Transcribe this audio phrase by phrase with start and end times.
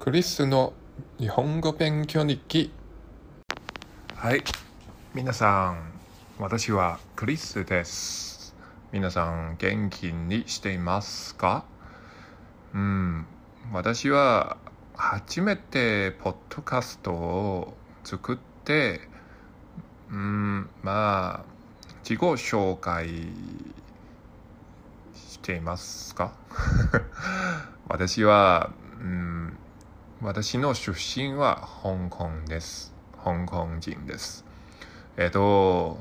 [0.00, 0.72] クリスの
[1.18, 2.72] 日本語勉強日記。
[4.16, 4.42] はい。
[5.14, 5.92] 皆さん
[6.38, 8.54] 私はクリスです。
[8.92, 11.66] 皆さん元気にしていますか？
[12.74, 13.26] うん。
[13.72, 14.56] 私は
[14.96, 19.02] 初めてポッドキャストを作って
[20.10, 20.70] うん。
[20.82, 21.44] まあ
[22.04, 23.06] 自己紹介
[25.14, 26.32] していますか？
[27.86, 29.39] 私は、うん、
[30.22, 32.92] 私の出身は香港です。
[33.24, 34.44] 香港人です。
[35.16, 35.96] えっと、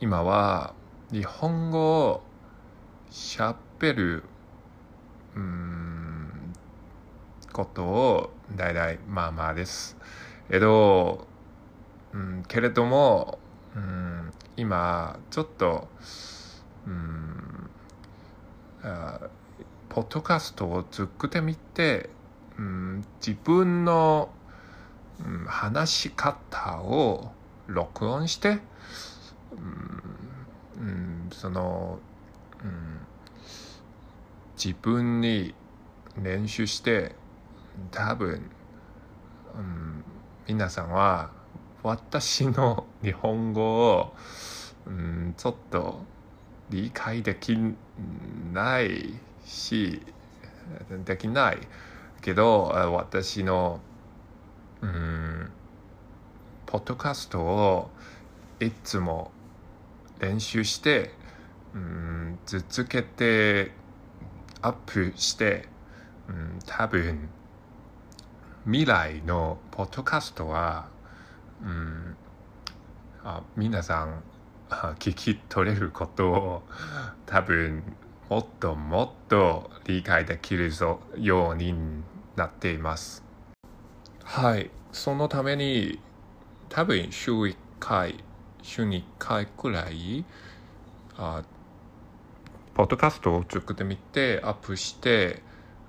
[0.00, 0.72] 今は
[1.10, 2.22] 日本語を
[3.10, 3.56] 喋
[3.92, 4.22] る、
[5.34, 6.54] うん、
[7.52, 9.96] ことを大々まあまあです。
[10.48, 11.26] えっと、
[12.12, 13.40] うん、けれども、
[13.74, 15.88] うん、今ちょっと、
[16.86, 17.70] うん、
[18.84, 19.20] あ
[19.88, 22.10] ポッドキャストを作ってみて
[22.60, 24.28] うん、自分の、
[25.18, 27.32] うん、話し方を
[27.66, 28.58] 録音して、
[30.78, 31.98] うん、うん、その、
[32.62, 33.00] うん、
[34.62, 35.54] 自分に
[36.22, 37.14] 練習して
[37.92, 38.50] 多分、
[39.54, 40.04] うん、
[40.46, 41.30] 皆さんは
[41.82, 44.14] 私の日本語を、
[44.86, 46.02] うん、ちょっと
[46.68, 47.56] 理解でき
[48.52, 49.14] ない
[49.46, 50.02] し
[51.06, 51.58] できない。
[52.20, 53.80] けど私の
[54.82, 55.50] うん
[56.66, 57.90] ポッドキャストを
[58.60, 59.30] いつも
[60.20, 61.12] 練習して
[61.74, 63.72] うん続けて
[64.62, 65.68] アップして
[66.28, 67.28] うん多分
[68.64, 70.88] 未来のポッドキャストは
[71.62, 72.16] うん
[73.24, 74.22] あ皆さん
[74.98, 76.62] 聞き取れることを
[77.26, 77.82] 多分
[78.28, 80.70] もっともっと理解できる
[81.16, 81.74] ように
[82.40, 83.22] なっています。
[84.24, 86.00] はい、そのために
[86.70, 88.24] 多分週1回、
[88.62, 90.24] 週2回くらい
[91.18, 91.42] あ
[92.74, 95.42] ポッドキャストを作ってみてアップして、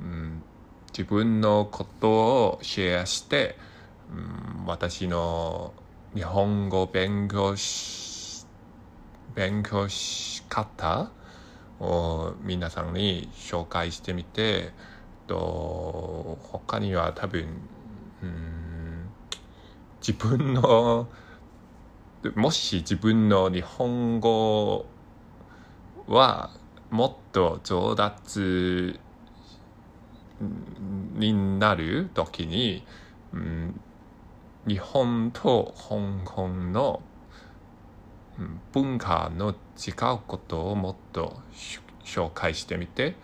[0.00, 0.42] うん、
[0.88, 3.56] 自分のことをシェアして、
[4.10, 5.72] うん、私の
[6.14, 8.46] 日本語勉強し
[9.36, 11.10] 勉強し方
[11.78, 14.72] を皆さんに紹介してみて
[15.32, 17.46] と他には多分
[20.06, 21.08] 自分の
[22.34, 24.84] もし自分の日本語
[26.06, 26.50] は
[26.90, 29.00] もっと上達
[31.14, 32.84] になる時に、
[33.32, 33.80] うん、
[34.68, 37.00] 日本と香港の
[38.72, 41.40] 文化の違うことをもっと
[42.04, 43.14] 紹介してみて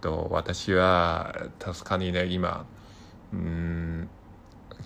[0.00, 2.66] と私は確かにね今
[3.32, 4.08] うん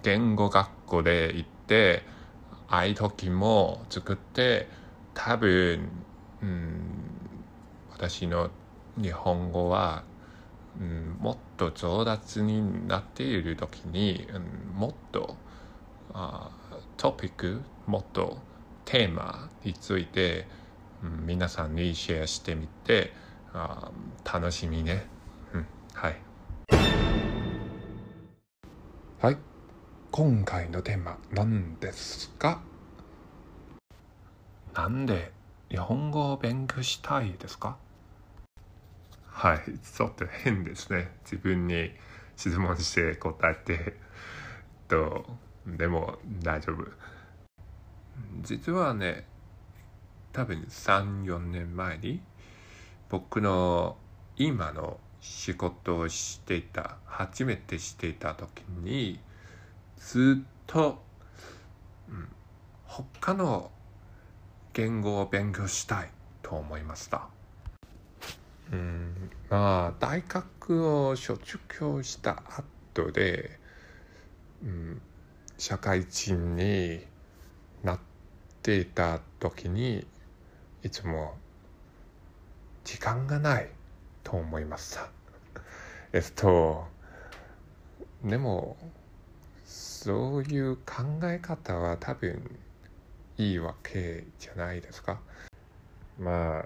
[0.03, 2.03] 言語学校で行って
[2.69, 4.69] ああいう時も作って
[5.15, 5.89] 多分
[6.43, 6.81] うん
[7.93, 8.51] 私の
[8.97, 10.05] 日本語は、
[10.81, 15.37] うん、もっと上達になっている時に、うん、もっと
[16.15, 16.51] あ
[16.97, 18.39] トピックもっと
[18.85, 20.47] テーマについて、
[21.03, 23.13] うん、皆さんにシェアしてみて
[23.53, 23.91] あ
[24.25, 25.07] 楽しみね、
[25.53, 26.17] うん、はい。
[29.21, 29.37] はい。
[30.11, 32.63] 今回のテーマ何ですか？
[34.75, 35.33] なんで
[35.69, 37.77] 日本語を勉強したいですか？
[39.27, 39.59] はい。
[39.79, 41.11] ちょっと変ですね。
[41.25, 41.93] 自分に
[42.37, 43.97] 質問して答えて。
[44.89, 45.27] と
[45.67, 46.87] でも大丈夫。
[48.43, 49.27] 実はね
[50.33, 52.21] 多分34年前に
[53.11, 53.97] 僕の
[54.37, 59.19] 今の仕事をしていた初めてしていた時に
[59.99, 61.03] ずっと、
[62.09, 62.29] うん、
[62.85, 63.73] 他の
[64.73, 66.11] 言語を勉強したい
[66.43, 67.29] と思いました。
[68.73, 72.45] うん、まあ大学を卒業した
[72.95, 73.59] 後で、
[74.63, 75.03] うん、
[75.59, 77.01] 社会人に
[77.83, 77.99] なっ
[78.63, 80.07] ていた時に
[80.85, 81.35] いつも
[82.91, 83.69] 時間がない
[84.25, 85.09] と思いました
[86.13, 86.89] えっと
[88.25, 88.77] でも
[89.65, 92.51] そういう考え方は多分
[93.39, 95.21] いいわけじゃないですか。
[96.19, 96.65] まあ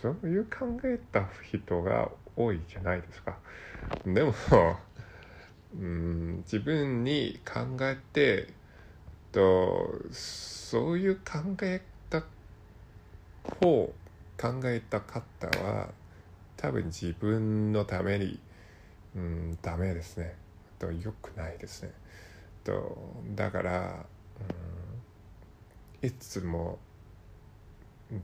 [0.00, 3.36] そういう考えた人が多いじゃないですか。
[4.06, 4.32] でも
[5.74, 8.54] うん自分に考えて
[9.32, 12.22] とそういう考えた
[13.60, 13.92] 方
[14.38, 15.90] 考えた方は
[16.56, 18.38] 多分自分のために
[19.14, 20.36] うんダメですね。
[20.78, 21.92] と良くないですね。
[22.64, 22.96] と
[23.34, 24.06] だから、
[26.02, 26.78] うん、いつも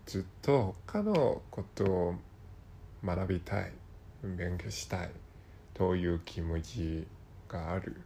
[0.06, 2.14] ずっと他のことを
[3.04, 3.72] 学びたい。
[4.22, 5.10] 勉強したい。
[5.74, 7.06] という気持ち
[7.48, 7.96] がある。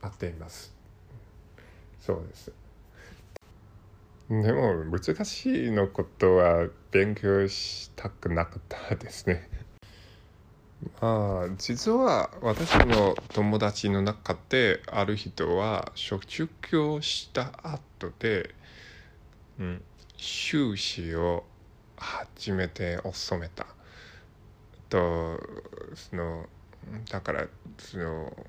[0.00, 0.74] あっています。
[2.00, 2.63] そうです。
[4.42, 9.48] でも難しいのことは勉強したくなかったですね。
[11.00, 18.54] まあ実は私の友達の中である人は卒業した後で、
[19.58, 19.82] うん、
[20.16, 21.44] 修士を
[21.96, 23.66] 初めて収めた
[24.88, 25.40] と
[25.94, 26.46] その
[27.10, 27.46] だから
[27.78, 28.46] その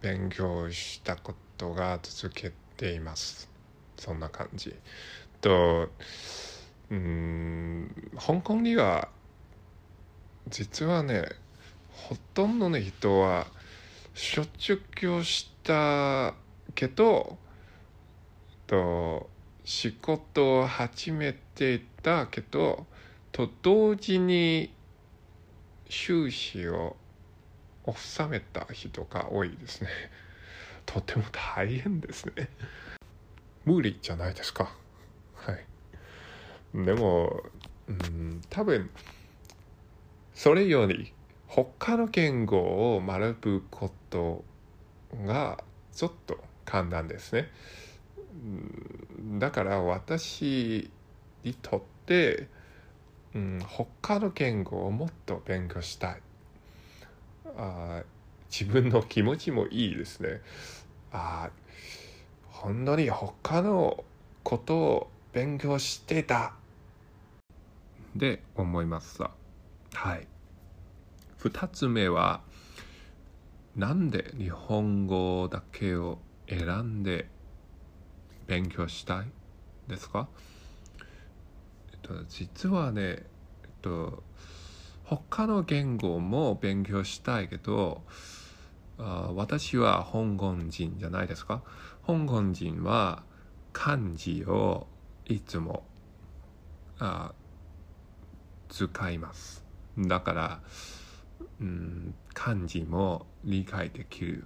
[0.00, 3.51] 勉強したことが続けています。
[4.02, 4.74] そんな感じ。
[5.40, 5.88] と
[6.90, 9.08] うん香港には
[10.48, 11.24] 実はね
[11.92, 13.46] ほとんどの人は
[14.12, 16.34] 卒業した
[16.74, 17.38] けど
[18.66, 19.30] と
[19.64, 22.86] 仕事を始めていたけど
[23.30, 24.74] と同時に
[25.88, 26.96] 収支を
[27.86, 29.88] 収めた人が多いですね。
[30.84, 32.48] とても大変ですね。
[33.64, 34.74] 無理じゃないですか。
[35.34, 36.84] はい。
[36.84, 37.42] でも
[37.88, 38.90] うん多分
[40.34, 41.12] それより
[41.46, 42.58] 他の言語
[42.96, 44.44] を学ぶこと
[45.24, 45.58] が
[45.94, 47.50] ちょっと簡単ですね。
[49.38, 50.90] だから私
[51.44, 52.48] にとって、
[53.34, 56.22] うん、他の言語をもっと勉強したい。
[57.56, 58.02] あ
[58.50, 60.40] 自分の気持ちもいいですね。
[61.12, 61.50] あ
[62.62, 64.04] 本当に他の
[64.44, 66.52] ことを勉強してた。
[68.14, 69.32] で思いました。
[69.94, 70.28] はい。
[71.40, 72.40] 2つ目は
[73.74, 76.18] なんで日本語だけを
[76.48, 77.26] 選んで
[78.46, 79.26] 勉強したい
[79.88, 80.28] ですか、
[81.92, 83.24] えっと、実はね、えっ
[83.82, 84.22] と、
[85.02, 88.02] 他の言語も勉強したいけど
[88.98, 91.62] あ私は香港人じゃないですか？
[92.06, 93.24] 香港人は
[93.72, 94.86] 漢字を
[95.26, 95.84] いつも
[96.98, 97.32] あ
[98.68, 99.64] 使います。
[99.98, 100.60] だから、
[101.60, 104.44] うん、漢字も理解できる。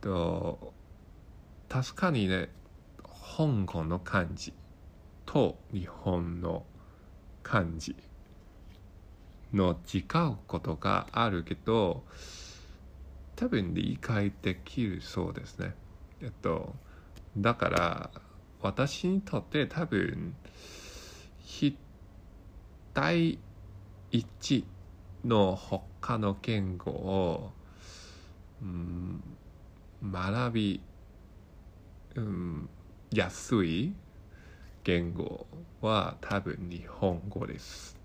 [0.00, 0.72] と
[1.68, 2.50] 確かにね
[3.36, 4.52] 香港の漢字
[5.26, 6.64] と日本の
[7.42, 7.96] 漢字
[9.52, 9.98] の違
[10.32, 12.04] うことがあるけど
[13.38, 15.74] 多分理解できるそうですね。
[16.20, 16.74] えっと
[17.36, 18.10] だから
[18.60, 20.34] 私にとって多分
[22.94, 23.38] 第
[24.10, 24.64] 一
[25.24, 27.52] の他の言語を、
[28.60, 29.22] うん、
[30.02, 30.80] 学び、
[32.16, 32.68] うん、
[33.12, 33.92] 安い
[34.82, 35.46] 言語
[35.80, 37.96] は多分日本語です。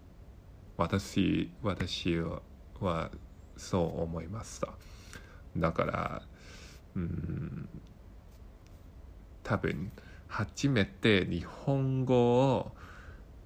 [0.78, 3.10] 私、私は
[3.58, 4.70] そう思いました。
[5.58, 6.22] だから、
[6.96, 7.70] うん、
[9.44, 9.92] 多分
[10.28, 12.72] 初めて日本語を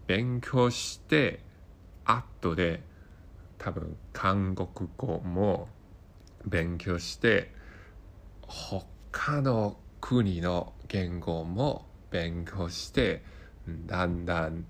[0.06, 1.42] 勉強して
[2.06, 2.82] 後で
[3.58, 5.68] 多分韓国語も
[6.46, 7.54] 勉強して
[8.42, 13.24] 他の国の言語も勉強して
[13.68, 14.66] だんだん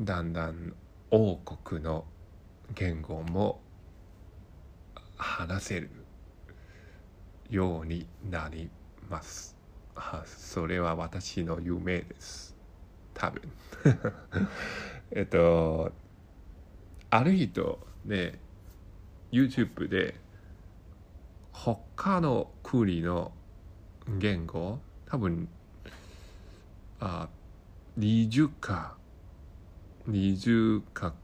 [0.00, 0.74] だんだん
[1.10, 2.04] 王国の
[2.74, 3.60] 言語も
[5.16, 5.90] 話せる
[7.50, 8.70] ようになり
[9.08, 9.56] ます。
[10.26, 12.54] それは私の夢です。
[13.14, 13.42] 多分。
[15.10, 15.92] えっと、
[17.10, 18.38] ある人ね、
[19.32, 20.20] YouTube で
[21.52, 23.32] 他の国の
[24.18, 25.48] 言語多分
[27.00, 27.28] あ
[27.98, 28.96] 20か
[30.08, 31.14] 20か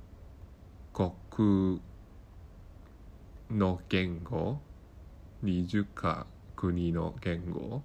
[0.92, 1.80] 国
[3.58, 4.60] の言語
[5.44, 7.82] ？20か国の言語？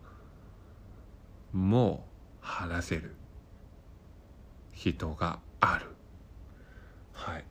[1.53, 2.05] も
[2.41, 3.15] 話せる。
[4.73, 5.87] 人がある。
[7.13, 7.45] はい。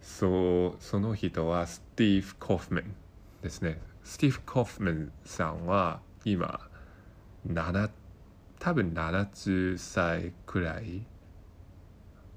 [0.00, 2.94] そうその人はスティーブ・コフマン
[3.42, 3.80] ですね。
[4.04, 6.60] スティーブ・コフマンさんは今
[7.48, 7.90] 7
[8.58, 11.04] 多分70歳くらい。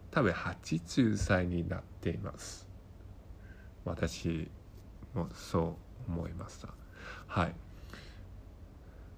[0.10, 2.68] 多分80歳になっています。
[3.84, 4.50] 私
[5.16, 5.78] もそ
[6.10, 6.70] う思いました。
[7.28, 7.56] はい。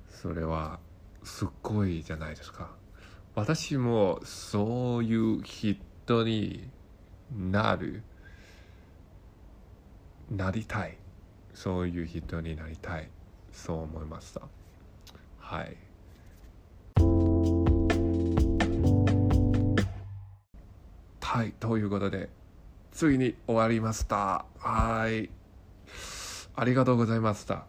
[0.09, 0.79] それは
[1.23, 2.69] すっごいじゃないですか。
[3.35, 6.69] 私もそういう人に
[7.31, 8.01] なる
[10.31, 10.97] なりたい。
[11.53, 13.09] そういう人になりたい。
[13.51, 14.41] そう思いました。
[15.39, 15.77] はい。
[21.21, 22.29] はいということで
[22.91, 24.45] ついに終わりました。
[24.57, 25.29] はい。
[26.55, 27.65] ありがとうございました。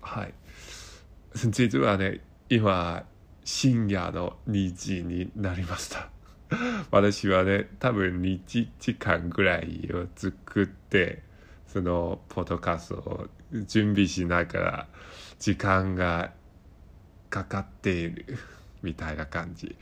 [0.00, 0.34] はい。
[1.48, 3.04] 実はね今
[3.44, 6.08] 深夜の2時になりました。
[6.90, 11.22] 私はね多分2時間ぐらいを作って
[11.66, 13.28] そのポッドカストを
[13.66, 14.88] 準備しながら
[15.38, 16.32] 時間が
[17.30, 18.38] かかっている
[18.82, 19.76] みたいな感じ。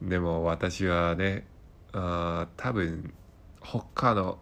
[0.00, 1.44] でも私はね
[1.92, 3.12] あ多分
[3.60, 4.38] 他の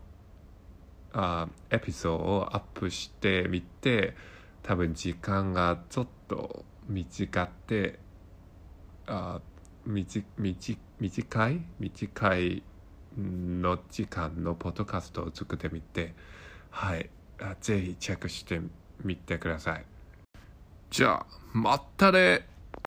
[1.13, 4.15] あエピソードをアップしてみて
[4.63, 7.99] 多分時間がちょっと短って
[9.07, 9.41] あ
[9.87, 10.25] 短
[10.99, 11.61] 短い？
[11.79, 12.63] 短い
[13.19, 16.15] の時間のポッドカストを作ってみて
[16.71, 17.09] はい。
[17.61, 18.61] ぜひチェックして
[19.05, 19.85] みてください。
[20.91, 22.56] じゃあまたね。